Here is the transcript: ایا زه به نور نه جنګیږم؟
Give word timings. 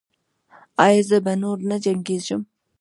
ایا 0.85 1.01
زه 1.09 1.17
به 1.25 1.33
نور 1.41 1.57
نه 1.69 1.77
جنګیږم؟ 1.83 2.41